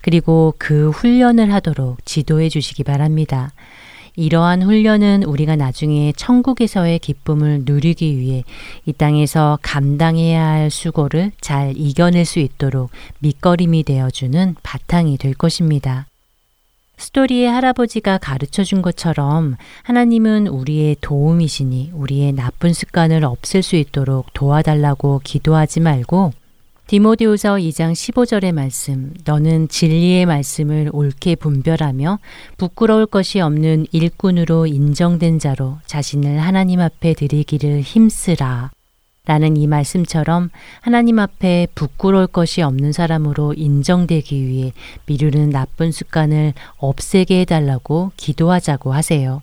[0.00, 3.52] 그리고 그 훈련을 하도록 지도해 주시기 바랍니다.
[4.20, 8.44] 이러한 훈련은 우리가 나중에 천국에서의 기쁨을 누리기 위해
[8.84, 12.90] 이 땅에서 감당해야 할 수고를 잘 이겨낼 수 있도록
[13.20, 16.06] 밑거림이 되어주는 바탕이 될 것입니다.
[16.98, 25.22] 스토리의 할아버지가 가르쳐 준 것처럼 하나님은 우리의 도움이시니 우리의 나쁜 습관을 없앨 수 있도록 도와달라고
[25.24, 26.32] 기도하지 말고
[26.90, 32.18] 디모데후서 2장 15절의 말씀 너는 진리의 말씀을 옳게 분별하며
[32.56, 38.72] 부끄러울 것이 없는 일꾼으로 인정된 자로 자신을 하나님 앞에 드리기를 힘쓰라
[39.24, 44.72] 라는 이 말씀처럼 하나님 앞에 부끄러울 것이 없는 사람으로 인정되기 위해
[45.06, 49.42] 미루는 나쁜 습관을 없애게 해달라고 기도하자고 하세요.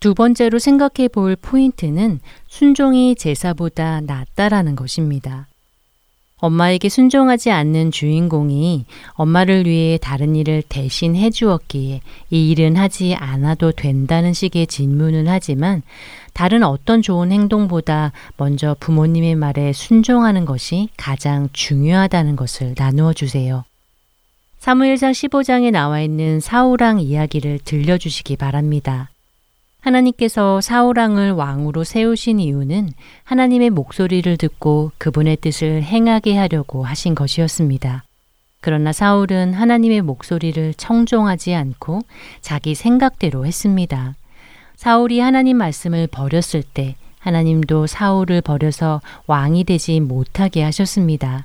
[0.00, 2.18] 두 번째로 생각해 볼 포인트는
[2.48, 5.46] 순종이 제사보다 낫다라는 것입니다.
[6.42, 14.32] 엄마에게 순종하지 않는 주인공이 엄마를 위해 다른 일을 대신 해주었기에 이 일은 하지 않아도 된다는
[14.32, 15.82] 식의 질문을 하지만
[16.32, 23.64] 다른 어떤 좋은 행동보다 먼저 부모님의 말에 순종하는 것이 가장 중요하다는 것을 나누어 주세요.
[24.58, 29.11] 사무엘상 15장에 나와 있는 사우랑 이야기를 들려주시기 바랍니다.
[29.82, 32.90] 하나님께서 사우랑을 왕으로 세우신 이유는
[33.24, 38.04] 하나님의 목소리를 듣고 그분의 뜻을 행하게 하려고 하신 것이었습니다.
[38.60, 42.02] 그러나 사울은 하나님의 목소리를 청종하지 않고
[42.40, 44.14] 자기 생각대로 했습니다.
[44.76, 51.44] 사울이 하나님 말씀을 버렸을 때 하나님도 사울을 버려서 왕이 되지 못하게 하셨습니다.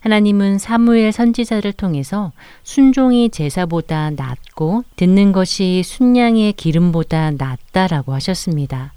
[0.00, 2.32] 하나님은 사무엘 선지자를 통해서
[2.62, 8.92] 순종이 제사보다 낫고 듣는 것이 순양의 기름보다 낫다라고 하셨습니다.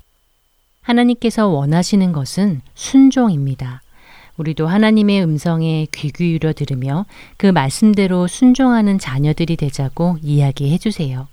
[0.82, 3.82] 하나님께서 원하시는 것은 순종입니다.
[4.38, 7.06] 우리도 하나님의 음성에 귀 기울여 들으며
[7.38, 11.28] 그 말씀대로 순종하는 자녀들이 되자고 이야기해 주세요.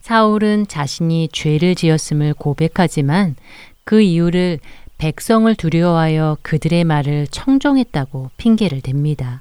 [0.00, 3.36] 사울은 자신이 죄를 지었음을 고백하지만
[3.84, 4.58] 그 이유를
[4.98, 9.40] 백성을 두려워하여 그들의 말을 청종했다고 핑계를 댑니다.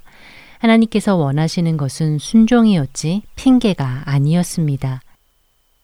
[0.60, 5.02] 하나님께서 원하시는 것은 순종이었지 핑계가 아니었습니다.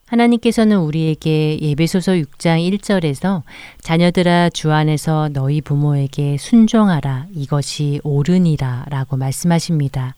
[0.05, 3.41] 하나님께서는 우리에게 예배소서 6장 1절에서
[3.81, 10.13] 자녀들아 주 안에서 너희 부모에게 순종하라 이것이 옳으니라 라고 말씀하십니다.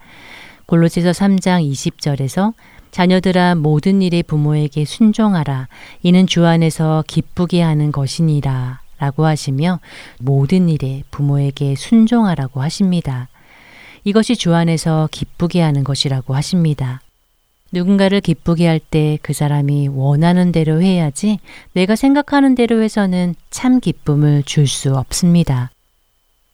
[0.65, 2.53] 골로새서 3장 20절에서
[2.91, 5.69] 자녀들아 모든 일에 부모에게 순종하라
[6.03, 9.79] 이는 주 안에서 기쁘게 하는 것이니라 라고 하시며
[10.19, 13.27] 모든 일에 부모에게 순종하라고 하십니다.
[14.03, 17.01] 이것이 주 안에서 기쁘게 하는 것이라고 하십니다.
[17.71, 21.39] 누군가를 기쁘게 할 때 그 사람이 원하는 대로 해야지
[21.73, 25.71] 내가 생각하는 대로 해서는 참 기쁨을 줄 수 없습니다.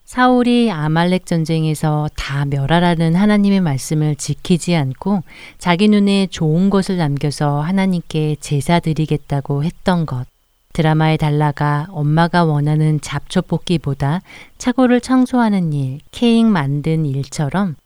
[0.04, 5.22] 사울이 아말렉 전쟁에서 다 멸하라는 하나님의 말씀을 지키지 않고
[5.58, 10.26] 자기 눈에 좋은 것을 남겨서 하나님께 제사 드리겠다고 했던 것.
[10.72, 14.20] 드라마에 달라가 엄마가 원하는 잡초 뽑기보다
[14.58, 17.76] 차고를 청소하는 일, 케이크 만든 일처럼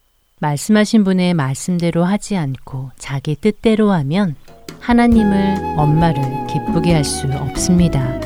[0.40, 4.36] 말씀하신 분의 말씀대로 하지 않고 자기 뜻대로 하면
[4.80, 8.20] 하나님을 엄마를 기쁘게 할 수 없습니다.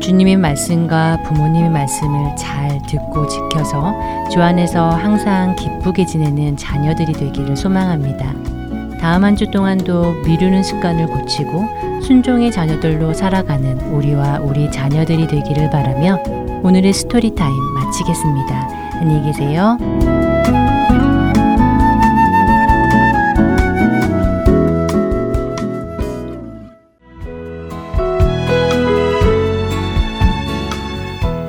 [0.00, 3.92] 주님의 말씀과 부모님의 말씀을 잘 듣고 지켜서
[4.30, 8.55] 주 안에서 항상 기쁘게 지내는 자녀들이 되기를 소망합니다.
[9.00, 16.18] 다음 한 주 동안도 미루는 습관을 고치고 순종의 자녀들로 살아가는 우리와 우리 자녀들이 되기를 바라며
[16.62, 18.68] 오늘의 Story Time 마치겠습니다.
[19.00, 19.78] 안녕히 계세요.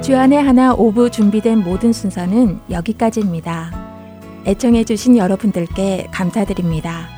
[0.01, 3.71] 주안의 하나 오부 준비된 모든 순서는 여기까지입니다.
[4.45, 7.16] 애청해주신 여러분들께 감사드립니다.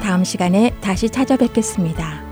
[0.00, 2.29] 다음 시간에 다시 찾아뵙겠습니다.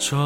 [0.00, 0.16] 是。